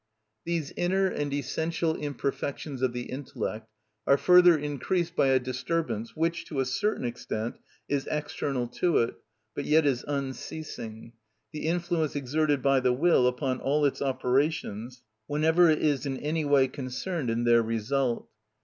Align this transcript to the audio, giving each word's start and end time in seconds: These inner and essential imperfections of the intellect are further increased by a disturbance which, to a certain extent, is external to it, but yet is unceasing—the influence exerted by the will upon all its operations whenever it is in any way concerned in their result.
These 0.45 0.73
inner 0.75 1.05
and 1.05 1.31
essential 1.31 1.95
imperfections 1.95 2.81
of 2.81 2.91
the 2.91 3.03
intellect 3.03 3.69
are 4.07 4.17
further 4.17 4.57
increased 4.57 5.15
by 5.15 5.27
a 5.27 5.37
disturbance 5.39 6.15
which, 6.15 6.43
to 6.45 6.59
a 6.59 6.65
certain 6.65 7.05
extent, 7.05 7.59
is 7.87 8.07
external 8.09 8.65
to 8.79 8.97
it, 8.97 9.13
but 9.53 9.65
yet 9.65 9.85
is 9.85 10.03
unceasing—the 10.07 11.59
influence 11.67 12.15
exerted 12.15 12.63
by 12.63 12.79
the 12.79 12.93
will 12.93 13.27
upon 13.27 13.59
all 13.59 13.85
its 13.85 14.01
operations 14.01 15.03
whenever 15.27 15.69
it 15.69 15.83
is 15.83 16.07
in 16.07 16.17
any 16.17 16.45
way 16.45 16.67
concerned 16.67 17.29
in 17.29 17.43
their 17.43 17.61
result. 17.61 18.27